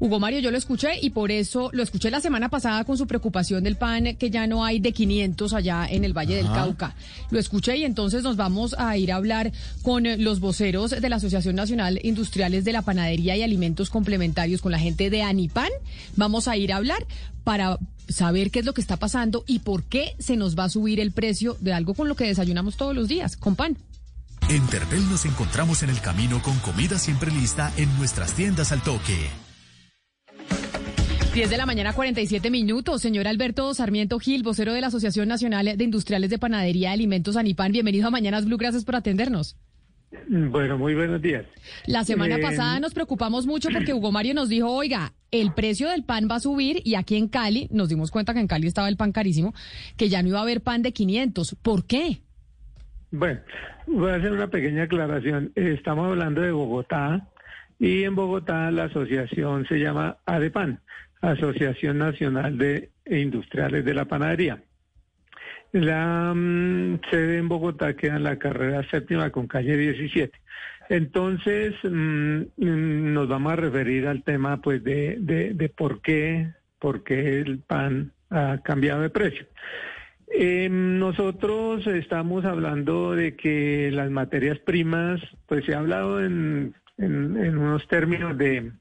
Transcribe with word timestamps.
Hugo 0.00 0.20
Mario, 0.20 0.40
yo 0.40 0.50
lo 0.50 0.58
escuché 0.58 0.98
y 1.00 1.10
por 1.10 1.30
eso 1.30 1.70
lo 1.72 1.82
escuché 1.82 2.10
la 2.10 2.20
semana 2.20 2.48
pasada 2.48 2.84
con 2.84 2.98
su 2.98 3.06
preocupación 3.06 3.64
del 3.64 3.76
pan 3.76 4.16
que 4.16 4.30
ya 4.30 4.46
no 4.46 4.64
hay 4.64 4.80
de 4.80 4.92
500 4.92 5.52
allá 5.52 5.86
en 5.88 6.04
el 6.04 6.12
Valle 6.12 6.36
del 6.36 6.46
Cauca. 6.46 6.94
Lo 7.30 7.38
escuché 7.38 7.76
y 7.76 7.84
entonces 7.84 8.22
nos 8.22 8.36
vamos 8.36 8.74
a 8.78 8.96
ir 8.96 9.12
a 9.12 9.16
hablar 9.16 9.52
con 9.82 10.04
los 10.22 10.40
voceros 10.40 10.90
de 10.90 11.08
la 11.08 11.16
Asociación 11.16 11.56
Nacional 11.56 12.00
Industriales 12.02 12.64
de 12.64 12.72
la 12.72 12.82
Panadería 12.82 13.36
y 13.36 13.42
Alimentos 13.42 13.90
Complementarios, 13.90 14.60
con 14.60 14.72
la 14.72 14.78
gente 14.78 15.10
de 15.10 15.22
Anipan. 15.22 15.70
Vamos 16.16 16.48
a 16.48 16.56
ir 16.56 16.72
a 16.72 16.76
hablar 16.76 17.06
para 17.44 17.78
saber 18.08 18.50
qué 18.50 18.60
es 18.60 18.64
lo 18.64 18.74
que 18.74 18.80
está 18.80 18.96
pasando 18.96 19.44
y 19.46 19.60
por 19.60 19.84
qué 19.84 20.14
se 20.18 20.36
nos 20.36 20.58
va 20.58 20.64
a 20.64 20.68
subir 20.68 21.00
el 21.00 21.12
precio 21.12 21.56
de 21.60 21.72
algo 21.72 21.94
con 21.94 22.08
lo 22.08 22.16
que 22.16 22.24
desayunamos 22.24 22.76
todos 22.76 22.94
los 22.94 23.08
días, 23.08 23.36
con 23.36 23.56
pan. 23.56 23.76
En 24.48 24.66
Terpel 24.66 25.08
nos 25.08 25.24
encontramos 25.24 25.82
en 25.82 25.90
el 25.90 26.00
camino 26.00 26.42
con 26.42 26.58
comida 26.58 26.98
siempre 26.98 27.30
lista 27.30 27.72
en 27.76 27.96
nuestras 27.96 28.34
tiendas 28.34 28.72
al 28.72 28.82
toque. 28.82 29.43
10 31.34 31.50
de 31.50 31.56
la 31.56 31.66
mañana, 31.66 31.92
47 31.92 32.48
minutos. 32.48 33.02
Señor 33.02 33.26
Alberto 33.26 33.74
Sarmiento 33.74 34.20
Gil, 34.20 34.44
vocero 34.44 34.72
de 34.72 34.80
la 34.80 34.86
Asociación 34.86 35.26
Nacional 35.26 35.76
de 35.76 35.82
Industriales 35.82 36.30
de 36.30 36.38
Panadería 36.38 36.90
y 36.90 36.92
Alimentos 36.92 37.36
Anipan. 37.36 37.72
Bienvenido 37.72 38.06
a 38.06 38.12
Mañanas 38.12 38.46
Blue. 38.46 38.56
Gracias 38.56 38.84
por 38.84 38.94
atendernos. 38.94 39.56
Bueno, 40.28 40.78
muy 40.78 40.94
buenos 40.94 41.20
días. 41.20 41.44
La 41.88 42.04
semana 42.04 42.36
eh, 42.36 42.40
pasada 42.40 42.78
nos 42.78 42.94
preocupamos 42.94 43.48
mucho 43.48 43.70
porque 43.72 43.92
Hugo 43.92 44.12
Mario 44.12 44.32
nos 44.34 44.48
dijo, 44.48 44.70
oiga, 44.70 45.12
el 45.32 45.52
precio 45.52 45.88
del 45.88 46.04
pan 46.04 46.28
va 46.30 46.36
a 46.36 46.40
subir 46.40 46.80
y 46.84 46.94
aquí 46.94 47.16
en 47.16 47.26
Cali, 47.26 47.66
nos 47.72 47.88
dimos 47.88 48.12
cuenta 48.12 48.32
que 48.32 48.38
en 48.38 48.46
Cali 48.46 48.68
estaba 48.68 48.88
el 48.88 48.96
pan 48.96 49.10
carísimo, 49.10 49.54
que 49.96 50.08
ya 50.08 50.22
no 50.22 50.28
iba 50.28 50.38
a 50.38 50.42
haber 50.42 50.60
pan 50.60 50.82
de 50.82 50.92
500. 50.92 51.56
¿Por 51.60 51.84
qué? 51.84 52.20
Bueno, 53.10 53.40
voy 53.88 54.12
a 54.12 54.14
hacer 54.14 54.30
una 54.30 54.46
pequeña 54.46 54.84
aclaración. 54.84 55.50
Estamos 55.56 56.06
hablando 56.06 56.42
de 56.42 56.52
Bogotá 56.52 57.28
y 57.80 58.04
en 58.04 58.14
Bogotá 58.14 58.70
la 58.70 58.84
asociación 58.84 59.66
se 59.66 59.78
llama 59.80 60.18
ADEPAN. 60.26 60.78
Asociación 61.30 61.98
Nacional 61.98 62.58
de 62.58 62.90
Industriales 63.06 63.84
de 63.84 63.94
la 63.94 64.04
Panadería. 64.04 64.62
La 65.72 66.32
mm, 66.34 67.00
sede 67.10 67.38
en 67.38 67.48
Bogotá 67.48 67.94
queda 67.96 68.16
en 68.16 68.24
la 68.24 68.38
carrera 68.38 68.88
séptima 68.90 69.30
con 69.30 69.46
calle 69.46 69.76
17. 69.76 70.38
Entonces, 70.88 71.74
mm, 71.82 72.42
mm, 72.56 73.12
nos 73.12 73.28
vamos 73.28 73.52
a 73.52 73.56
referir 73.56 74.06
al 74.06 74.22
tema 74.22 74.60
pues 74.60 74.84
de, 74.84 75.16
de, 75.18 75.68
por 75.70 76.00
qué, 76.00 76.52
por 76.78 77.02
qué 77.02 77.40
el 77.40 77.58
pan 77.58 78.12
ha 78.30 78.60
cambiado 78.62 79.00
de 79.00 79.10
precio. 79.10 79.46
Eh, 80.28 80.68
nosotros 80.70 81.86
estamos 81.86 82.44
hablando 82.44 83.14
de 83.14 83.34
que 83.34 83.90
las 83.92 84.10
materias 84.10 84.58
primas, 84.58 85.20
pues 85.46 85.64
se 85.64 85.74
ha 85.74 85.78
hablado 85.78 86.24
en, 86.24 86.74
en 86.98 87.58
unos 87.58 87.86
términos 87.88 88.36
de 88.38 88.72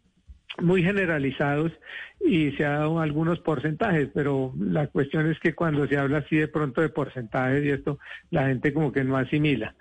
muy 0.62 0.84
generalizados 0.84 1.72
y 2.20 2.52
se 2.52 2.66
ha 2.66 2.72
dado 2.80 3.00
algunos 3.00 3.40
porcentajes, 3.40 4.10
pero 4.14 4.54
la 4.58 4.88
cuestión 4.88 5.30
es 5.30 5.40
que 5.40 5.54
cuando 5.54 5.88
se 5.88 5.98
habla 5.98 6.20
así 6.20 6.38
de 6.38 6.48
pronto 6.48 6.82
de 6.82 6.90
porcentajes 6.90 7.64
y 7.66 7.70
esto, 7.70 8.00
la 8.30 8.48
gente 8.48 8.74
como 8.74 8.92
que 8.92 9.04
no 9.04 9.18
asimila, 9.18 9.76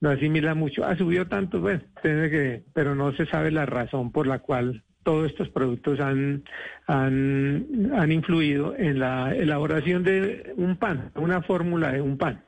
no 0.00 0.10
asimila 0.10 0.54
mucho. 0.54 0.84
Ha 0.84 0.96
subido 0.96 1.26
tanto, 1.26 1.60
bueno, 1.60 1.80
tiene 2.02 2.30
que, 2.30 2.62
pero 2.72 2.94
no 2.94 3.12
se 3.12 3.26
sabe 3.26 3.50
la 3.50 3.66
razón 3.66 4.12
por 4.12 4.26
la 4.26 4.40
cual 4.40 4.84
todos 5.02 5.30
estos 5.30 5.48
productos 5.48 6.00
han, 6.00 6.44
han, 6.86 7.90
han 7.94 8.12
influido 8.12 8.76
en 8.76 8.98
la 8.98 9.34
elaboración 9.34 10.04
de 10.04 10.52
un 10.56 10.76
pan, 10.76 11.10
una 11.14 11.42
fórmula 11.42 11.92
de 11.92 12.02
un 12.02 12.18
pan. 12.18 12.44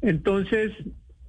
Entonces, 0.00 0.72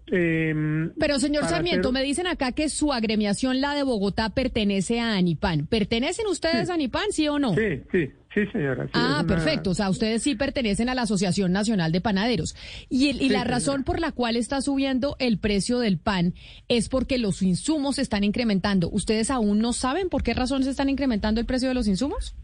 Em, 0.10 0.92
Pero 0.98 1.20
señor 1.20 1.46
Sarmiento, 1.46 1.92
me 1.92 2.02
dicen 2.04 2.28
acá 2.28 2.52
que 2.54 2.70
su 2.70 2.94
agremiación, 2.94 3.60
la 3.62 3.76
de 3.76 3.84
Bogotá, 3.84 4.30
pertenece 4.30 5.00
a 5.00 5.16
Anipan. 5.16 5.68
¿Pertenecen 5.68 6.28
ustedes 6.28 6.70
a 6.70 6.76
Anipan, 6.76 7.12
sí 7.12 7.28
o 7.28 7.40
no? 7.40 7.54
Sí, 7.56 7.82
sí, 7.92 8.10
sí, 8.34 8.46
señora. 8.52 8.88
ah, 8.94 9.26
perfecto. 9.28 9.72
O 9.72 9.74
sea, 9.74 9.90
ustedes 9.90 10.24
sí 10.24 10.36
pertenecen 10.36 10.88
a 10.90 10.96
la 10.96 11.02
Asociación 11.02 11.52
Nacional 11.52 11.92
de 11.92 12.02
Panaderos. 12.02 12.56
Y, 12.90 13.10
y 13.10 13.30
la 13.30 13.44
razón 13.44 13.84
por 13.84 14.00
la 14.00 14.12
cual 14.12 14.38
está 14.38 14.62
subiendo 14.62 15.18
el 15.20 15.40
precio 15.40 15.80
del 15.80 15.98
pan 15.98 16.34
es 16.70 16.88
porque 16.88 17.18
los 17.18 17.42
insumos 17.42 17.98
se 17.98 18.02
están 18.02 18.24
incrementando. 18.24 18.90
¿Ustedes 18.90 19.30
aún 19.30 19.60
no 19.60 19.74
saben 19.74 20.08
por 20.10 20.24
qué 20.24 20.34
razón 20.34 20.64
se 20.64 20.70
están 20.70 20.90
incrementando 20.90 21.42
el 21.42 21.46
precio 21.46 21.68
de 21.68 21.76
los 21.76 21.88
insumos? 21.88 22.36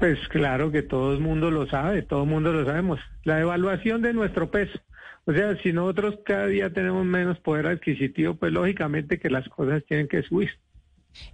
Pues 0.00 0.18
claro 0.28 0.70
que 0.72 0.82
todo 0.82 1.12
el 1.12 1.20
mundo 1.20 1.50
lo 1.50 1.68
sabe, 1.68 2.02
todo 2.02 2.24
el 2.24 2.28
mundo 2.28 2.52
lo 2.52 2.64
sabemos. 2.64 2.98
La 3.24 3.40
evaluación 3.40 4.02
de 4.02 4.12
nuestro 4.12 4.50
peso 4.50 4.78
o 5.24 5.32
sea, 5.32 5.56
si 5.62 5.72
nosotros 5.72 6.18
cada 6.24 6.46
día 6.46 6.72
tenemos 6.72 7.04
menos 7.04 7.38
poder 7.38 7.66
adquisitivo, 7.66 8.34
pues 8.34 8.52
lógicamente 8.52 9.18
que 9.18 9.30
las 9.30 9.48
cosas 9.48 9.84
tienen 9.86 10.08
que 10.08 10.22
subir. 10.22 10.50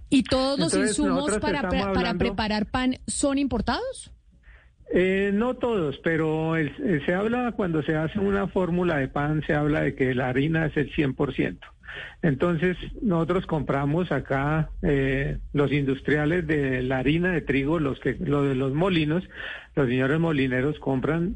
¿Y 0.09 0.23
todos 0.23 0.59
los 0.59 0.73
insumos 0.75 1.37
para, 1.39 1.69
para 1.69 2.13
preparar 2.15 2.65
pan 2.65 2.97
son 3.07 3.37
importados? 3.37 4.11
Eh, 4.93 5.31
no 5.33 5.55
todos, 5.55 5.97
pero 6.03 6.53
se 7.05 7.13
habla 7.13 7.53
cuando 7.53 7.81
se 7.83 7.95
hace 7.95 8.19
una 8.19 8.47
fórmula 8.47 8.97
de 8.97 9.07
pan, 9.07 9.43
se 9.45 9.53
habla 9.53 9.81
de 9.81 9.95
que 9.95 10.13
la 10.13 10.29
harina 10.29 10.67
es 10.67 10.77
el 10.77 10.93
100%. 10.93 11.57
Entonces, 12.21 12.77
nosotros 13.01 13.45
compramos 13.45 14.11
acá 14.11 14.69
eh, 14.81 15.37
los 15.53 15.71
industriales 15.71 16.45
de 16.45 16.81
la 16.81 16.99
harina 16.99 17.31
de 17.31 17.41
trigo, 17.41 17.79
los 17.79 17.99
que 17.99 18.15
los 18.19 18.47
de 18.47 18.55
los 18.55 18.73
molinos, 18.73 19.23
los 19.75 19.87
señores 19.87 20.19
molineros 20.19 20.79
compran 20.79 21.35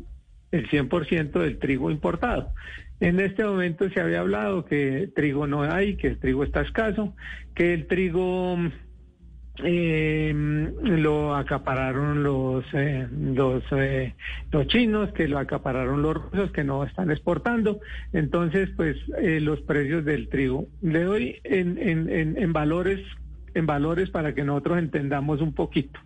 el 0.52 0.70
100% 0.70 1.32
del 1.32 1.60
trigo 1.60 1.92
importado. 1.92 2.52
En 3.00 3.20
este 3.20 3.46
momento 3.46 3.90
se 3.90 4.02
había 4.02 4.20
hablado 4.20 4.66
que 4.66 5.10
trigo 5.16 5.48
no 5.48 5.64
hay, 5.64 5.96
que 5.96 6.08
el 6.08 6.20
trigo 6.20 6.44
está 6.44 6.62
escaso, 6.62 7.16
que 7.56 7.74
el 7.74 7.88
trigo 7.88 8.58
eh, 9.64 10.34
lo 10.84 11.36
acapararon 11.36 12.24
los 12.24 12.66
eh, 12.74 13.08
los 13.12 13.64
eh, 13.72 14.16
los 14.52 14.68
chinos, 14.68 15.12
que 15.14 15.28
lo 15.28 15.38
acapararon 15.38 16.02
los 16.02 16.16
rusos, 16.16 16.52
que 16.52 16.64
no 16.64 16.84
están 16.84 17.10
exportando. 17.12 17.80
Entonces, 18.12 18.70
pues 18.76 18.98
los 19.18 19.62
precios 19.62 20.04
del 20.04 20.30
trigo. 20.30 20.68
Le 20.82 21.04
doy 21.04 21.40
en, 21.44 21.78
en, 21.78 22.10
en, 22.10 22.38
en 22.38 22.54
valores 22.54 23.00
en 23.54 23.66
valores 23.66 24.10
para 24.10 24.34
que 24.34 24.44
nosotros 24.44 24.78
entendamos 24.78 25.42
un 25.42 25.54
poquito. 25.54 26.00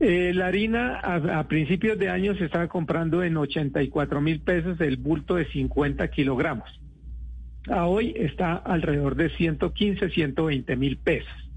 Eh, 0.00 0.32
la 0.34 0.46
harina 0.46 0.98
a, 0.98 1.46
principios 1.46 1.98
de 1.98 2.08
año 2.08 2.34
se 2.34 2.46
estaba 2.46 2.68
comprando 2.68 3.22
en 3.22 3.36
84 3.36 4.20
mil 4.22 4.40
pesos 4.40 4.80
el 4.80 4.96
bulto 4.96 5.36
de 5.36 5.44
50 5.44 6.08
kilogramos. 6.08 6.80
A 7.68 7.86
hoy 7.86 8.14
está 8.16 8.54
alrededor 8.54 9.14
de 9.14 9.28
115, 9.28 10.08
120 10.08 10.76
mil 10.76 10.96
pesos 10.96 11.50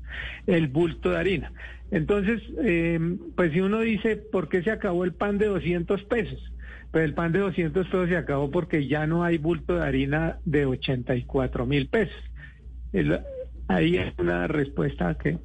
el 0.45 0.67
bulto 0.67 1.11
de 1.11 1.17
harina. 1.17 1.53
Entonces, 1.89 2.41
eh, 2.61 2.99
pues 3.35 3.53
si 3.53 3.61
uno 3.61 3.79
dice, 3.79 4.17
¿por 4.17 4.49
qué 4.49 4.61
se 4.61 4.71
acabó 4.71 5.05
el 5.05 5.13
pan 5.13 5.37
de 5.37 5.45
200 5.45 6.03
pesos? 6.03 6.51
Pues 6.91 7.05
el 7.05 7.13
pan 7.13 7.31
de 7.31 7.39
200 7.39 7.87
pesos 7.87 8.09
se 8.09 8.17
acabó 8.17 8.51
porque 8.51 8.87
ya 8.87 9.07
no 9.07 9.23
hay 9.23 9.37
bulto 9.37 9.75
de 9.75 9.83
harina 9.83 10.39
de 10.43 10.65
84 10.65 11.65
mil 11.65 11.87
pesos. 11.87 12.21
Ahí 13.67 13.97
es 13.97 14.13
una 14.17 14.47
respuesta 14.47 15.15
que, 15.17 15.39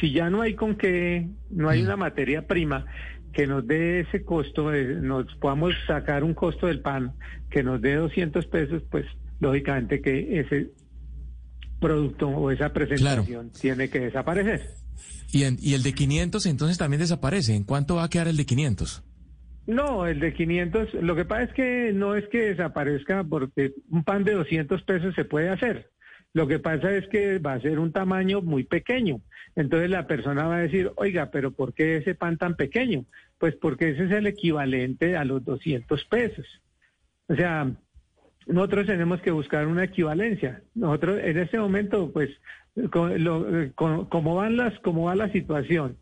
si 0.00 0.12
ya 0.12 0.30
no 0.30 0.42
hay 0.42 0.54
con 0.54 0.76
qué, 0.76 1.28
no 1.50 1.68
hay 1.68 1.82
mm. 1.82 1.84
una 1.84 1.96
materia 1.96 2.46
prima 2.46 2.86
que 3.32 3.46
nos 3.46 3.66
dé 3.66 4.00
ese 4.00 4.24
costo, 4.24 4.72
nos 4.72 5.34
podamos 5.36 5.74
sacar 5.86 6.24
un 6.24 6.32
costo 6.32 6.68
del 6.68 6.80
pan 6.80 7.12
que 7.50 7.62
nos 7.62 7.82
dé 7.82 7.96
200 7.96 8.46
pesos, 8.46 8.82
pues 8.90 9.04
lógicamente 9.40 10.00
que 10.00 10.40
ese 10.40 10.70
producto 11.78 12.28
o 12.28 12.50
esa 12.50 12.72
presentación 12.72 13.50
tiene 13.50 13.90
que 13.90 14.00
desaparecer. 14.00 14.62
¿Y, 15.30 15.44
¿Y 15.60 15.74
el 15.74 15.82
de 15.82 15.92
500 15.92 16.46
entonces 16.46 16.78
también 16.78 17.00
desaparece? 17.00 17.54
¿En 17.54 17.64
cuánto 17.64 17.96
va 17.96 18.04
a 18.04 18.08
quedar 18.08 18.28
el 18.28 18.38
de 18.38 18.46
500? 18.46 19.04
No, 19.66 20.06
el 20.06 20.20
de 20.20 20.32
500, 20.32 20.94
lo 21.02 21.16
que 21.16 21.24
pasa 21.24 21.42
es 21.42 21.52
que 21.52 21.92
no 21.92 22.14
es 22.14 22.26
que 22.28 22.50
desaparezca 22.50 23.24
porque 23.24 23.72
un 23.90 24.04
pan 24.04 24.22
de 24.22 24.32
200 24.32 24.82
pesos 24.84 25.14
se 25.14 25.24
puede 25.24 25.50
hacer. 25.50 25.90
Lo 26.36 26.46
que 26.46 26.58
pasa 26.58 26.94
es 26.94 27.08
que 27.08 27.38
va 27.38 27.54
a 27.54 27.60
ser 27.62 27.78
un 27.78 27.92
tamaño 27.92 28.42
muy 28.42 28.62
pequeño. 28.62 29.22
Entonces 29.54 29.88
la 29.88 30.06
persona 30.06 30.46
va 30.46 30.56
a 30.56 30.60
decir, 30.60 30.92
oiga, 30.96 31.30
pero 31.30 31.50
¿por 31.52 31.72
qué 31.72 31.96
ese 31.96 32.14
pan 32.14 32.36
tan 32.36 32.56
pequeño? 32.56 33.06
Pues 33.38 33.54
porque 33.54 33.88
ese 33.88 34.04
es 34.04 34.10
el 34.10 34.26
equivalente 34.26 35.16
a 35.16 35.24
los 35.24 35.42
200 35.46 36.04
pesos. 36.04 36.44
O 37.28 37.34
sea, 37.34 37.72
nosotros 38.46 38.84
tenemos 38.84 39.22
que 39.22 39.30
buscar 39.30 39.66
una 39.66 39.84
equivalencia. 39.84 40.60
Nosotros 40.74 41.20
en 41.24 41.38
este 41.38 41.58
momento, 41.58 42.12
pues, 42.12 42.28
como 42.90 44.34
van 44.34 44.58
las, 44.58 44.78
cómo 44.80 45.04
va 45.04 45.16
la 45.16 45.32
situación 45.32 45.96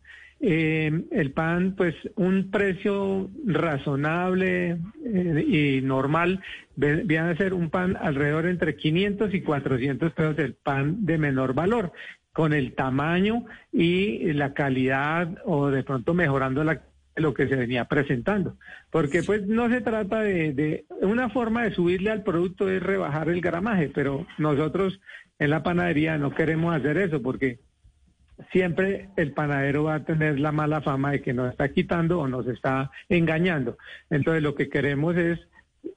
Eh, 0.47 0.91
el 1.09 1.31
pan, 1.31 1.73
pues 1.75 1.95
un 2.17 2.51
precio 2.51 3.31
razonable 3.47 4.77
eh, 5.03 5.79
y 5.79 5.81
normal 5.81 6.39
viene 6.75 7.31
a 7.31 7.35
ser 7.35 7.55
un 7.55 7.71
pan 7.71 7.97
alrededor 7.99 8.45
entre 8.45 8.75
500 8.75 9.33
y 9.33 9.41
400 9.41 10.13
pesos 10.13 10.37
el 10.37 10.53
pan 10.53 11.03
de 11.03 11.17
menor 11.17 11.55
valor 11.55 11.93
con 12.31 12.53
el 12.53 12.75
tamaño 12.75 13.45
y 13.73 14.33
la 14.33 14.53
calidad 14.53 15.35
o 15.45 15.71
de 15.71 15.81
pronto 15.81 16.13
mejorando 16.13 16.63
la 16.63 16.83
lo 17.15 17.33
que 17.33 17.47
se 17.47 17.55
venía 17.55 17.85
presentando. 17.85 18.55
Porque 18.91 19.23
pues 19.23 19.47
no 19.47 19.67
se 19.69 19.81
trata 19.81 20.19
de, 20.19 20.53
de, 20.53 20.85
una 21.01 21.29
forma 21.29 21.63
de 21.63 21.73
subirle 21.73 22.11
al 22.11 22.21
producto 22.21 22.69
es 22.69 22.83
rebajar 22.83 23.29
el 23.29 23.41
gramaje, 23.41 23.89
pero 23.91 24.27
nosotros 24.37 24.99
en 25.39 25.49
la 25.49 25.63
panadería 25.63 26.19
no 26.19 26.35
queremos 26.35 26.75
hacer 26.75 26.97
eso 26.99 27.23
porque 27.23 27.61
siempre 28.51 29.09
el 29.15 29.31
panadero 29.31 29.85
va 29.85 29.95
a 29.95 30.03
tener 30.05 30.39
la 30.39 30.51
mala 30.51 30.81
fama 30.81 31.11
de 31.11 31.21
que 31.21 31.33
nos 31.33 31.51
está 31.51 31.69
quitando 31.69 32.19
o 32.19 32.27
nos 32.27 32.47
está 32.47 32.91
engañando. 33.09 33.77
Entonces 34.09 34.43
lo 34.43 34.55
que 34.55 34.69
queremos 34.69 35.15
es 35.15 35.39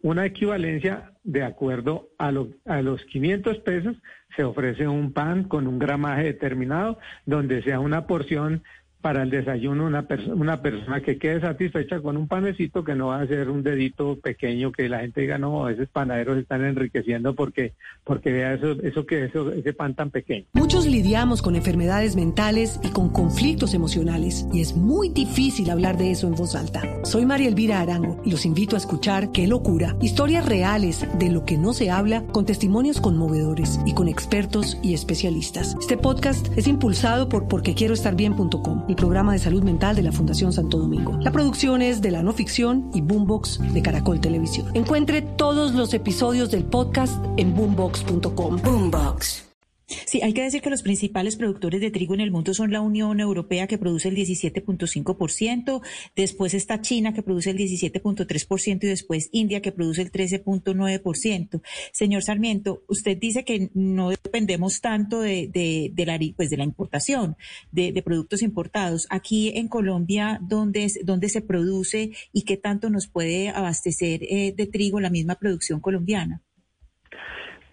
una 0.03 0.27
equivalencia 0.27 1.13
de 1.25 1.43
acuerdo 1.43 2.09
a, 2.19 2.31
lo, 2.31 2.49
a 2.67 2.83
los 2.83 3.05
500 3.05 3.59
pesos, 3.61 3.97
se 4.37 4.45
ofrece 4.45 4.87
un 4.87 5.13
pan 5.13 5.45
con 5.45 5.67
un 5.67 5.79
gramaje 5.79 6.25
determinado, 6.25 6.99
donde 7.27 7.63
sea 7.63 7.81
una 7.81 8.07
porción 8.07 8.63
para 9.01 9.23
el 9.23 9.31
desayuno 9.31 9.87
una, 9.87 10.07
persona 10.07 11.01
que 11.01 11.19
quede 11.19 11.41
satisfecha 11.41 12.01
con 12.01 12.17
un 12.17 12.27
panecito 12.27 12.83
que 12.85 12.95
no 12.95 13.09
va 13.09 13.21
a 13.21 13.27
ser 13.27 13.49
un 13.49 13.63
dedito 13.63 14.19
pequeño 14.21 14.73
que 14.73 14.89
la 14.89 15.01
gente 15.01 15.21
diga 15.21 15.39
no 15.39 15.69
esos 15.69 15.89
panaderos 15.89 16.39
están 16.39 16.65
enriqueciendo 16.65 17.35
porque 17.35 17.75
porque 18.05 18.33
vea 18.33 18.55
eso 18.55 18.73
eso 18.83 19.07
que 19.07 19.25
eso 19.27 19.53
ese 19.53 19.73
pan 19.73 19.95
tan 19.95 20.11
pequeño 20.11 20.47
muchos 20.53 20.87
lidiamos 20.87 21.43
con 21.43 21.55
enfermedades 21.55 22.17
mentales 22.17 22.81
y 22.83 22.89
con 22.89 23.11
conflictos 23.11 23.75
emocionales 23.75 24.47
y 24.53 24.61
es 24.61 24.77
muy 24.77 25.09
difícil 25.11 25.71
hablar 25.71 25.97
de 25.97 26.11
eso 26.11 26.27
en 26.27 26.35
voz 26.35 26.55
alta. 26.55 26.83
Soy 27.05 27.27
María 27.27 27.49
Elvira 27.49 27.81
Arango 27.81 28.21
y 28.25 28.31
los 28.31 28.45
invito 28.47 28.77
a 28.77 28.79
escuchar 28.79 29.33
qué 29.33 29.47
locura 29.47 29.97
historias 30.01 30.47
reales 30.47 31.07
de 31.19 31.31
lo 31.31 31.45
que 31.45 31.57
no 31.57 31.73
se 31.73 31.91
habla 31.91 32.25
con 32.27 32.45
testimonios 32.47 33.01
conmovedores 33.01 33.81
y 33.87 33.95
con 33.95 34.09
expertos 34.09 34.79
y 34.83 34.95
especialistas. 34.95 35.77
Este 35.81 35.97
podcast 35.97 36.47
es 36.57 36.67
impulsado 36.67 37.29
por 37.29 37.49
porquequieroestarbien.com 37.49 38.88
el 38.89 38.97
programa 38.97 39.33
de 39.33 39.39
salud 39.39 39.63
mental 39.63 39.97
de 39.97 40.03
la 40.03 40.13
Fundación 40.13 40.53
Santo 40.53 40.79
Domingo. 40.79 41.19
La 41.21 41.31
producción 41.31 41.83
es 41.83 42.01
de 42.01 42.11
la 42.11 42.23
no 42.23 42.33
ficción 42.33 42.91
y 42.95 43.01
Boombox 43.01 43.61
de 43.73 43.83
Caracol 43.83 44.21
Televisión. 44.21 44.71
Encuentre 44.75 45.23
todos 45.23 45.75
los 45.75 45.95
episodios 45.95 46.51
del 46.51 46.65
podcast 46.65 47.25
en 47.37 47.55
boombox.com. 47.55 48.57
Boombox. 48.63 49.48
Sí, 49.89 50.21
hay 50.23 50.35
que 50.35 50.43
decir 50.43 50.61
que 50.61 50.69
los 50.69 50.83
principales 50.83 51.37
productores 51.37 51.81
de 51.81 51.91
trigo 51.91 52.13
en 52.13 52.21
el 52.21 52.31
mundo 52.31 52.53
son 52.53 52.71
la 52.71 52.83
Unión 52.83 53.21
Europea, 53.21 53.67
que 53.67 53.79
produce 53.79 54.09
el 54.09 54.17
17.5%, 54.17 55.81
después 56.15 56.53
está 56.53 56.83
China, 56.83 57.15
que 57.15 57.23
produce 57.23 57.51
el 57.51 57.57
17.3%, 57.57 58.85
y 58.85 58.87
después 58.87 59.31
India, 59.33 59.63
que 59.63 59.73
produce 59.73 60.03
el 60.03 60.13
13.9%. 60.13 61.63
Señor 61.93 62.23
Sarmiento, 62.23 62.83
usted 62.87 63.17
dice 63.17 63.45
que 63.45 63.71
no 63.73 64.11
dependemos 64.11 64.83
tanto 64.83 65.21
de, 65.21 65.49
de, 65.49 66.07
la, 66.07 66.19
pues 66.37 66.51
de 66.51 66.59
la 66.59 66.65
importación 66.65 67.37
de, 67.73 67.93
de, 67.93 68.03
productos 68.03 68.43
importados. 68.43 69.07
Aquí 69.09 69.53
en 69.57 69.69
Colombia, 69.69 70.39
¿dónde, 70.43 70.85
es, 70.85 71.01
¿dónde 71.03 71.31
se 71.31 71.41
produce 71.41 72.13
y 72.33 72.43
qué 72.43 72.59
tanto 72.59 72.91
nos 72.91 73.09
puede 73.09 73.49
abastecer 73.49 74.23
eh, 74.25 74.53
de 74.55 74.67
trigo 74.67 75.01
la 75.01 75.11
misma 75.11 75.37
producción 75.37 75.81
colombiana? 75.81 76.43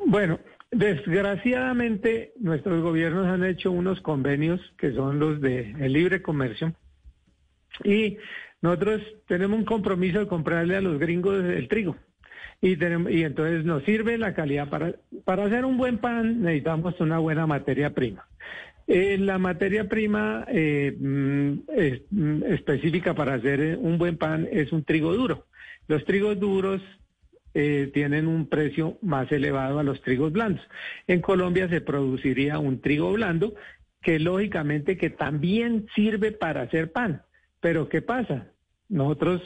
Bueno, 0.06 0.40
Desgraciadamente, 0.72 2.34
nuestros 2.40 2.82
gobiernos 2.82 3.28
han 3.28 3.44
hecho 3.44 3.72
unos 3.72 4.02
convenios 4.02 4.60
que 4.78 4.92
son 4.94 5.20
los 5.20 5.40
de 5.40 5.72
el 5.80 5.94
libre 5.94 6.22
comercio 6.22 6.74
y 7.84 8.18
nosotros 8.62 9.02
tenemos 9.28 9.60
un 9.60 9.66
compromiso 9.66 10.20
de 10.20 10.28
comprarle 10.28 10.76
a 10.76 10.82
los 10.82 11.00
gringos 11.00 11.44
el 11.44 11.68
trigo. 11.68 11.96
Y, 12.62 12.74
entonces 13.24 13.64
nos 13.64 13.84
sirve 13.84 14.18
la 14.18 14.34
calidad. 14.34 14.70
Para, 14.70 14.96
para 15.24 15.46
hacer 15.46 15.66
un 15.66 15.78
buen 15.78 16.00
pan 16.00 16.42
necesitamos 16.42 17.00
una 17.00 17.20
buena 17.20 17.46
materia 17.46 17.94
prima. 17.94 18.28
Eh, 18.88 19.18
la 19.18 19.38
materia 19.38 19.90
prima 19.90 20.46
eh, 20.48 20.96
mm, 20.98 21.52
mm, 22.12 22.44
específica 22.44 23.14
para 23.14 23.34
hacer 23.36 23.78
un 23.80 23.98
buen 23.98 24.18
pan 24.18 24.48
es 24.52 24.72
un 24.72 24.84
trigo 24.84 25.14
duro. 25.14 25.46
Los 25.88 26.06
trigos 26.06 26.40
duros 26.40 26.82
eh, 27.58 27.90
tienen 27.94 28.28
un 28.28 28.48
precio 28.48 28.98
más 29.02 29.32
elevado 29.32 29.80
a 29.80 29.84
los 29.84 30.02
trigos 30.02 30.34
blandos. 30.34 30.62
En 31.08 31.22
Colombia 31.22 31.70
se 31.70 31.80
produciría 31.80 32.60
un 32.60 32.82
trigo 32.82 33.14
blando 33.14 33.56
que 34.02 34.20
lógicamente 34.20 34.98
que 34.98 35.10
también 35.10 35.88
sirve 35.96 36.34
para 36.34 36.64
hacer 36.64 36.92
pan. 36.92 37.22
Pero 37.62 37.88
¿qué 37.88 38.02
pasa? 38.02 38.48
Nosotros, 38.90 39.42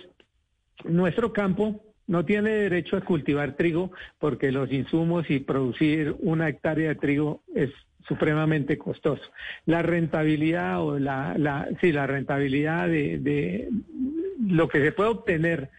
nuestro 0.85 1.33
campo 1.33 1.83
no 2.07 2.25
tiene 2.25 2.49
derecho 2.49 2.97
a 2.97 3.01
cultivar 3.01 3.55
trigo 3.55 3.91
porque 4.17 4.51
los 4.51 4.71
insumos 4.71 5.29
y 5.29 5.39
producir 5.39 6.15
una 6.19 6.49
hectárea 6.49 6.89
de 6.89 6.95
trigo 6.95 7.43
es 7.53 7.69
supremamente 8.07 8.79
costoso. 8.79 9.21
La 9.67 9.83
rentabilidad 9.83 10.81
o 10.81 10.97
la, 10.97 11.35
la 11.37 11.69
sí, 11.79 11.91
la 11.91 12.07
rentabilidad 12.07 12.87
de, 12.87 13.19
de 13.19 13.69
lo 14.43 14.67
que 14.67 14.81
se 14.81 14.91
puede 14.93 15.11
obtener 15.11 15.69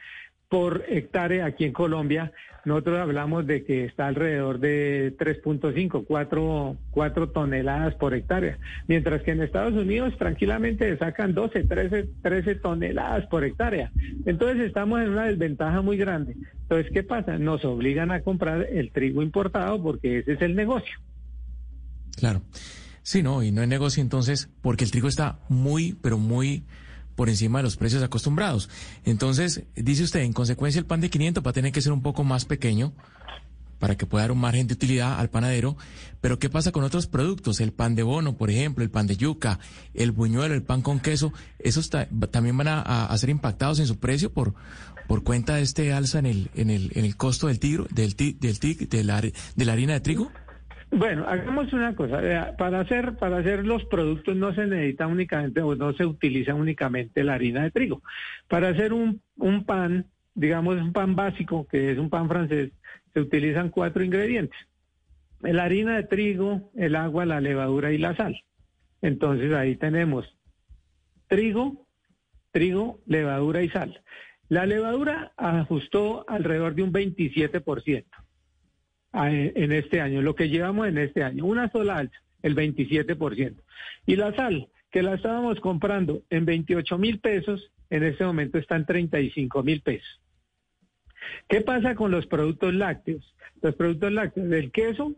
por 0.50 0.84
hectárea 0.88 1.46
aquí 1.46 1.64
en 1.64 1.72
Colombia, 1.72 2.32
nosotros 2.64 2.98
hablamos 2.98 3.46
de 3.46 3.64
que 3.64 3.84
está 3.84 4.08
alrededor 4.08 4.58
de 4.58 5.14
3.5, 5.16 6.04
4, 6.06 6.76
4 6.90 7.28
toneladas 7.30 7.94
por 7.94 8.14
hectárea, 8.14 8.58
mientras 8.88 9.22
que 9.22 9.30
en 9.30 9.42
Estados 9.42 9.74
Unidos 9.74 10.18
tranquilamente 10.18 10.98
sacan 10.98 11.34
12, 11.34 11.64
13, 11.64 12.08
13 12.20 12.54
toneladas 12.56 13.26
por 13.28 13.44
hectárea. 13.44 13.92
Entonces 14.26 14.66
estamos 14.66 15.00
en 15.00 15.10
una 15.10 15.26
desventaja 15.26 15.82
muy 15.82 15.96
grande. 15.96 16.36
Entonces, 16.62 16.92
¿qué 16.92 17.04
pasa? 17.04 17.38
Nos 17.38 17.64
obligan 17.64 18.10
a 18.10 18.22
comprar 18.22 18.66
el 18.70 18.90
trigo 18.90 19.22
importado 19.22 19.80
porque 19.80 20.18
ese 20.18 20.32
es 20.32 20.42
el 20.42 20.56
negocio. 20.56 20.98
Claro. 22.16 22.42
Sí, 23.02 23.22
no, 23.22 23.42
y 23.44 23.52
no 23.52 23.62
hay 23.62 23.68
negocio 23.68 24.02
entonces 24.02 24.50
porque 24.60 24.84
el 24.84 24.90
trigo 24.90 25.06
está 25.06 25.38
muy, 25.48 25.96
pero 26.02 26.18
muy 26.18 26.64
por 27.20 27.28
encima 27.28 27.58
de 27.58 27.64
los 27.64 27.76
precios 27.76 28.02
acostumbrados. 28.02 28.70
Entonces, 29.04 29.64
dice 29.76 30.04
usted, 30.04 30.20
en 30.20 30.32
consecuencia 30.32 30.78
el 30.78 30.86
pan 30.86 31.02
de 31.02 31.10
500 31.10 31.44
va 31.44 31.50
a 31.50 31.52
tener 31.52 31.70
que 31.70 31.82
ser 31.82 31.92
un 31.92 32.00
poco 32.00 32.24
más 32.24 32.46
pequeño 32.46 32.94
para 33.78 33.94
que 33.94 34.06
pueda 34.06 34.24
dar 34.24 34.32
un 34.32 34.38
margen 34.38 34.66
de 34.66 34.72
utilidad 34.72 35.20
al 35.20 35.28
panadero. 35.28 35.76
Pero 36.22 36.38
¿qué 36.38 36.48
pasa 36.48 36.72
con 36.72 36.82
otros 36.82 37.06
productos? 37.06 37.60
El 37.60 37.74
pan 37.74 37.94
de 37.94 38.04
bono, 38.04 38.38
por 38.38 38.50
ejemplo, 38.50 38.82
el 38.82 38.90
pan 38.90 39.06
de 39.06 39.18
yuca, 39.18 39.58
el 39.92 40.12
buñuelo, 40.12 40.54
el 40.54 40.62
pan 40.62 40.80
con 40.80 40.98
queso, 40.98 41.30
esos 41.58 41.90
también 41.90 42.56
van 42.56 42.68
a, 42.68 43.14
ser 43.18 43.28
impactados 43.28 43.80
en 43.80 43.86
su 43.86 43.98
precio 43.98 44.32
por, 44.32 44.54
por 45.06 45.22
cuenta 45.22 45.56
de 45.56 45.60
este 45.60 45.92
alza 45.92 46.20
en 46.20 46.24
el, 46.24 46.50
en 46.54 46.70
el, 46.70 46.90
en 46.94 47.04
el 47.04 47.18
costo 47.18 47.48
del, 47.48 47.60
tigro, 47.60 47.86
del, 47.90 48.16
del, 48.16 48.38
de, 48.38 49.04
la, 49.04 49.20
de 49.20 49.64
la 49.66 49.72
harina 49.74 49.92
de 49.92 50.00
trigo. 50.00 50.32
Bueno, 50.90 51.24
hagamos 51.28 51.72
una 51.72 51.94
cosa. 51.94 52.54
Para 52.58 52.80
hacer, 52.80 53.16
para 53.16 53.38
hacer 53.38 53.64
los 53.64 53.84
productos 53.84 54.36
no 54.36 54.52
se 54.54 54.66
necesita 54.66 55.06
únicamente 55.06 55.62
o 55.62 55.76
no 55.76 55.92
se 55.92 56.04
utiliza 56.04 56.54
únicamente 56.54 57.22
la 57.22 57.34
harina 57.34 57.62
de 57.62 57.70
trigo. 57.70 58.02
Para 58.48 58.70
hacer 58.70 58.92
un, 58.92 59.22
un 59.36 59.64
pan, 59.64 60.06
digamos 60.34 60.76
un 60.76 60.92
pan 60.92 61.14
básico, 61.14 61.66
que 61.68 61.92
es 61.92 61.98
un 61.98 62.10
pan 62.10 62.28
francés, 62.28 62.72
se 63.14 63.20
utilizan 63.20 63.70
cuatro 63.70 64.02
ingredientes. 64.02 64.58
La 65.40 65.64
harina 65.64 65.96
de 65.96 66.02
trigo, 66.04 66.70
el 66.74 66.96
agua, 66.96 67.24
la 67.24 67.40
levadura 67.40 67.92
y 67.92 67.98
la 67.98 68.16
sal. 68.16 68.42
Entonces 69.00 69.52
ahí 69.52 69.76
tenemos 69.76 70.26
trigo, 71.28 71.86
trigo, 72.50 73.00
levadura 73.06 73.62
y 73.62 73.68
sal. 73.68 74.02
La 74.48 74.66
levadura 74.66 75.32
ajustó 75.36 76.24
alrededor 76.28 76.74
de 76.74 76.82
un 76.82 76.92
27% 76.92 78.04
en 79.12 79.72
este 79.72 80.00
año, 80.00 80.22
lo 80.22 80.34
que 80.34 80.48
llevamos 80.48 80.88
en 80.88 80.98
este 80.98 81.22
año, 81.22 81.44
una 81.44 81.70
sola 81.70 81.98
alza, 81.98 82.16
el 82.42 82.54
27%. 82.54 83.56
Y 84.06 84.16
la 84.16 84.34
sal, 84.34 84.68
que 84.90 85.02
la 85.02 85.14
estábamos 85.14 85.60
comprando 85.60 86.22
en 86.30 86.44
28 86.44 86.98
mil 86.98 87.20
pesos, 87.20 87.70
en 87.90 88.04
este 88.04 88.24
momento 88.24 88.58
está 88.58 88.76
en 88.76 88.86
35 88.86 89.62
mil 89.62 89.82
pesos. 89.82 90.20
¿Qué 91.48 91.60
pasa 91.60 91.94
con 91.94 92.10
los 92.10 92.26
productos 92.26 92.74
lácteos? 92.74 93.34
Los 93.62 93.74
productos 93.74 94.12
lácteos, 94.12 94.50
el 94.52 94.70
queso 94.70 95.14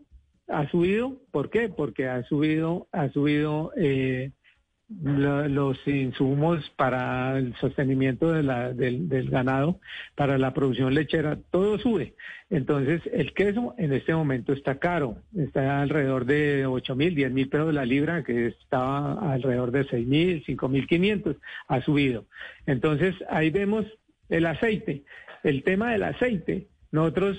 ha 0.47 0.69
subido, 0.69 1.21
¿por 1.31 1.49
qué? 1.49 1.69
Porque 1.69 2.07
ha 2.07 2.23
subido, 2.23 2.87
ha 2.91 3.09
subido 3.09 3.71
eh, 3.77 4.31
los 5.01 5.77
insumos 5.87 6.69
para 6.75 7.37
el 7.37 7.55
sostenimiento 7.55 8.31
de 8.31 8.43
la, 8.43 8.73
del, 8.73 9.09
del, 9.09 9.29
ganado, 9.29 9.79
para 10.15 10.37
la 10.37 10.53
producción 10.53 10.93
lechera, 10.93 11.37
todo 11.51 11.77
sube. 11.79 12.13
Entonces, 12.49 13.01
el 13.11 13.33
queso 13.33 13.73
en 13.77 13.93
este 13.93 14.13
momento 14.13 14.53
está 14.53 14.79
caro, 14.79 15.17
está 15.35 15.81
alrededor 15.81 16.25
de 16.25 16.65
8 16.65 16.95
mil, 16.95 17.15
10 17.15 17.31
mil 17.31 17.49
pesos 17.49 17.73
la 17.73 17.85
libra, 17.85 18.23
que 18.23 18.47
estaba 18.47 19.33
alrededor 19.33 19.71
de 19.71 19.85
6 19.85 20.07
mil, 20.07 20.43
5 20.45 20.69
mil 20.69 20.87
500, 20.87 21.35
ha 21.67 21.81
subido. 21.81 22.25
Entonces, 22.65 23.15
ahí 23.29 23.49
vemos 23.49 23.85
el 24.29 24.45
aceite. 24.45 25.03
El 25.43 25.63
tema 25.63 25.91
del 25.91 26.03
aceite, 26.03 26.67
nosotros 26.91 27.37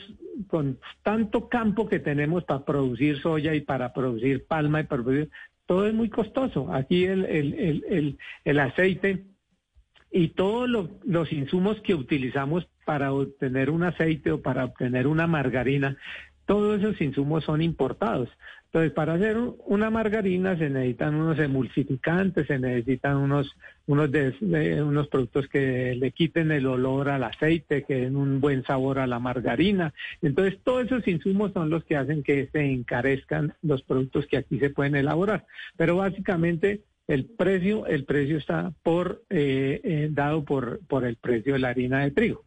con 0.49 0.79
tanto 1.03 1.49
campo 1.49 1.89
que 1.89 2.01
tenemos 2.01 2.45
para 2.45 2.65
producir 2.65 3.21
soya 3.21 3.55
y 3.55 3.61
para 3.61 3.93
producir 3.93 4.47
palma 4.47 4.81
y 4.81 4.85
para 4.85 5.03
producir, 5.03 5.31
todo 5.67 5.87
es 5.87 5.95
muy 5.95 6.09
costoso. 6.09 6.73
Aquí 6.73 7.05
el, 7.05 7.25
el, 7.25 7.85
el, 7.89 8.19
el 8.45 8.59
aceite 8.61 9.25
y 10.11 10.29
todos 10.29 10.69
los 11.05 11.33
insumos 11.33 11.81
que 11.81 11.95
utilizamos 11.95 12.69
para 12.85 13.13
obtener 13.13 13.71
un 13.71 13.83
aceite 13.83 14.31
o 14.31 14.43
para 14.43 14.65
obtener 14.65 15.07
una 15.07 15.27
margarina, 15.27 15.97
todos 16.47 16.81
esos 16.81 17.01
insumos 17.01 17.45
son 17.45 17.63
importados. 17.63 18.29
Entonces, 18.67 18.93
para 18.93 19.15
hacer 19.15 19.37
una 19.67 19.89
margarina 19.89 20.59
se 20.59 20.69
necesitan 20.69 21.15
unos 21.15 21.39
emulsificantes, 21.39 22.49
se 22.49 22.59
necesitan 22.59 23.17
unos 23.17 23.55
unos 23.87 24.11
de, 24.11 24.83
unos 24.83 25.09
productos 25.09 25.47
que 25.49 25.95
le 25.95 26.11
quiten 26.13 26.51
el 26.51 26.67
olor 26.67 27.09
al 27.09 27.23
aceite, 27.25 27.85
que 27.85 27.97
den 27.97 28.17
un 28.17 28.41
buen 28.41 28.65
sabor 28.65 28.99
a 28.99 29.07
la 29.07 29.19
margarina. 29.19 29.93
Entonces, 30.23 30.59
todos 30.65 30.87
esos 30.87 31.07
insumos 31.07 31.53
son 31.53 31.71
los 31.71 31.85
que 31.85 31.97
hacen 31.97 32.23
que 32.23 32.49
se 32.51 32.65
encarezcan 32.65 33.55
los 33.63 33.83
productos 33.83 34.27
que 34.27 34.39
aquí 34.39 34.59
se 34.59 34.71
pueden 34.71 34.97
elaborar. 34.97 35.47
Pero 35.77 35.97
básicamente 35.97 36.81
el 37.07 37.27
precio, 37.27 37.87
el 37.87 38.05
precio 38.05 38.39
está 38.39 38.73
por 38.83 39.23
eh, 39.29 39.81
eh, 39.85 40.09
dado 40.11 40.45
por, 40.45 40.81
por 40.87 41.05
el 41.05 41.17
precio 41.17 41.53
de 41.53 41.59
la 41.59 41.69
harina 41.69 42.01
de 42.01 42.11
trigo. 42.11 42.45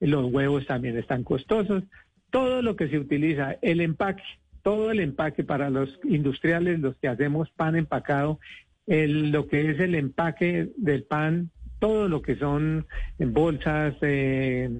Los 0.00 0.30
huevos 0.30 0.66
también 0.66 0.98
están 0.98 1.22
costosos. 1.22 1.84
Todo 2.30 2.62
lo 2.62 2.76
que 2.76 2.88
se 2.88 2.98
utiliza, 2.98 3.56
el 3.62 3.80
empaque, 3.80 4.22
todo 4.62 4.90
el 4.90 5.00
empaque 5.00 5.44
para 5.44 5.70
los 5.70 5.98
industriales, 6.04 6.80
los 6.80 6.96
que 6.96 7.08
hacemos 7.08 7.50
pan 7.50 7.76
empacado, 7.76 8.40
el, 8.86 9.30
lo 9.30 9.46
que 9.48 9.70
es 9.70 9.80
el 9.80 9.94
empaque 9.94 10.70
del 10.76 11.04
pan, 11.04 11.50
todo 11.78 12.08
lo 12.08 12.22
que 12.22 12.36
son 12.36 12.86
bolsas, 13.18 13.94
eh, 14.00 14.70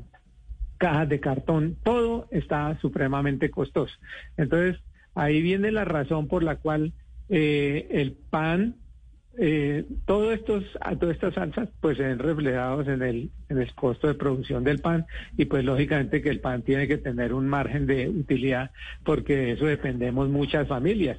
cajas 0.79 1.09
de 1.09 1.21
cartón, 1.21 1.77
todo 1.83 2.29
está 2.31 2.79
supremamente 2.81 3.51
costoso. 3.51 3.95
Entonces, 4.37 4.81
ahí 5.15 5.43
viene 5.43 5.71
la 5.73 5.85
razón 5.85 6.29
por 6.29 6.43
la 6.43 6.57
cual 6.57 6.93
el 7.29 8.17
pan 8.31 8.77
eh, 9.39 9.85
todo 10.07 10.33
estos, 10.33 10.65
todas 10.99 11.15
estas 11.15 11.35
salsas 11.35 11.69
pues 11.81 11.97
se 11.99 12.05
ven 12.05 12.19
reflejados 12.19 12.89
en 12.89 13.03
el, 13.03 13.31
en 13.49 13.59
el 13.59 13.75
costo 13.75 14.07
de 14.09 14.15
producción 14.15 14.65
del 14.65 14.79
pan 14.79 15.07
y 15.37 15.45
pues 15.45 15.65
lógicamente 15.65 16.23
que 16.23 16.31
el 16.31 16.41
pan 16.41 16.63
tiene 16.63 16.89
que 16.89 16.99
tener 16.99 17.35
un 17.35 17.47
margen 17.47 17.87
de 17.87 18.09
utilidad 18.09 18.71
porque 19.05 19.37
de 19.37 19.53
eso 19.53 19.67
dependemos 19.67 20.29
muchas 20.29 20.67
familias. 20.69 21.19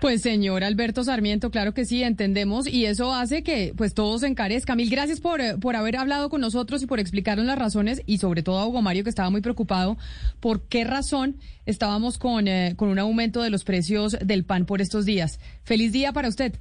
Pues 0.00 0.22
señor 0.22 0.64
Alberto 0.64 1.02
Sarmiento, 1.04 1.50
claro 1.50 1.74
que 1.74 1.84
sí, 1.84 2.02
entendemos 2.02 2.66
y 2.66 2.86
eso 2.86 3.12
hace 3.12 3.42
que 3.42 3.74
pues 3.76 3.94
todo 3.94 4.18
se 4.18 4.26
encarezca. 4.26 4.76
Mil 4.76 4.90
gracias 4.90 5.20
por, 5.20 5.40
eh, 5.40 5.56
por 5.60 5.76
haber 5.76 5.96
hablado 5.96 6.30
con 6.30 6.40
nosotros 6.40 6.82
y 6.82 6.86
por 6.86 7.00
explicarnos 7.00 7.46
las 7.46 7.58
razones 7.58 8.02
y 8.06 8.18
sobre 8.18 8.42
todo 8.42 8.58
a 8.58 8.66
Hugo 8.66 8.82
Mario 8.82 9.04
que 9.04 9.10
estaba 9.10 9.30
muy 9.30 9.40
preocupado 9.40 9.96
por 10.40 10.62
qué 10.68 10.84
razón 10.84 11.36
estábamos 11.66 12.18
con, 12.18 12.48
eh, 12.48 12.74
con 12.76 12.88
un 12.88 12.98
aumento 12.98 13.42
de 13.42 13.50
los 13.50 13.64
precios 13.64 14.16
del 14.24 14.44
pan 14.44 14.66
por 14.66 14.80
estos 14.80 15.04
días. 15.04 15.40
Feliz 15.64 15.92
día 15.92 16.12
para 16.12 16.28
usted. 16.28 16.54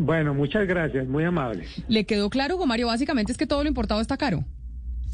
Bueno, 0.00 0.32
muchas 0.32 0.66
gracias, 0.66 1.06
muy 1.06 1.24
amable. 1.24 1.66
¿Le 1.88 2.04
quedó 2.04 2.30
claro, 2.30 2.56
Hugo 2.56 2.66
Mario? 2.66 2.86
Básicamente 2.86 3.32
es 3.32 3.38
que 3.38 3.46
todo 3.46 3.62
lo 3.62 3.68
importado 3.68 4.00
está 4.00 4.16
caro. 4.16 4.44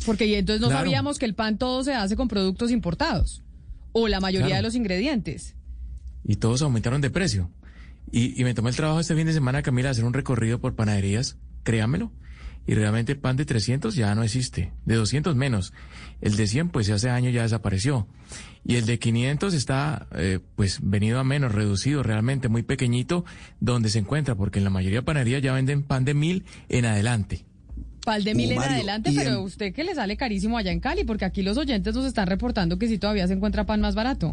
Porque 0.04 0.38
entonces 0.38 0.60
no 0.60 0.68
sabíamos 0.68 1.18
que 1.18 1.26
el 1.26 1.34
pan 1.34 1.58
todo 1.58 1.82
se 1.82 1.94
hace 1.94 2.14
con 2.14 2.28
productos 2.28 2.70
importados. 2.70 3.42
O 3.92 4.06
la 4.08 4.20
mayoría 4.20 4.56
de 4.56 4.62
los 4.62 4.74
ingredientes. 4.74 5.56
Y 6.22 6.36
todos 6.36 6.62
aumentaron 6.62 7.00
de 7.00 7.10
precio. 7.10 7.50
Y, 8.12 8.40
y 8.40 8.44
me 8.44 8.54
tomé 8.54 8.70
el 8.70 8.76
trabajo 8.76 9.00
este 9.00 9.16
fin 9.16 9.26
de 9.26 9.32
semana, 9.32 9.62
Camila, 9.62 9.88
de 9.88 9.92
hacer 9.92 10.04
un 10.04 10.12
recorrido 10.12 10.60
por 10.60 10.76
panaderías, 10.76 11.36
créamelo 11.64 12.12
y 12.66 12.74
realmente 12.74 13.14
pan 13.14 13.36
de 13.36 13.44
300 13.44 13.94
ya 13.94 14.14
no 14.14 14.22
existe, 14.22 14.72
de 14.84 14.94
200 14.96 15.36
menos. 15.36 15.72
El 16.20 16.36
de 16.36 16.46
100 16.46 16.70
pues 16.70 16.90
hace 16.90 17.10
años 17.10 17.32
ya 17.32 17.42
desapareció. 17.42 18.06
Y 18.64 18.76
el 18.76 18.86
de 18.86 18.98
500 18.98 19.54
está 19.54 20.08
eh, 20.16 20.40
pues 20.56 20.80
venido 20.82 21.20
a 21.20 21.24
menos, 21.24 21.52
reducido, 21.52 22.02
realmente 22.02 22.48
muy 22.48 22.62
pequeñito 22.62 23.24
donde 23.60 23.88
se 23.88 24.00
encuentra, 24.00 24.34
porque 24.34 24.58
en 24.58 24.64
la 24.64 24.70
mayoría 24.70 25.00
de 25.00 25.04
panaderías 25.04 25.42
ya 25.42 25.52
venden 25.52 25.82
pan 25.82 26.04
de 26.04 26.14
mil 26.14 26.44
en 26.68 26.84
adelante. 26.86 27.44
Pan 28.04 28.24
de 28.24 28.34
mil 28.34 28.52
en 28.52 28.58
adelante, 28.58 29.12
pero 29.14 29.42
usted 29.42 29.72
que 29.72 29.84
le 29.84 29.94
sale 29.94 30.16
carísimo 30.16 30.58
allá 30.58 30.72
en 30.72 30.80
Cali, 30.80 31.04
porque 31.04 31.24
aquí 31.24 31.42
los 31.42 31.56
oyentes 31.56 31.94
nos 31.94 32.06
están 32.06 32.26
reportando 32.26 32.78
que 32.78 32.88
sí 32.88 32.98
todavía 32.98 33.26
se 33.26 33.34
encuentra 33.34 33.66
pan 33.66 33.80
más 33.80 33.94
barato. 33.94 34.32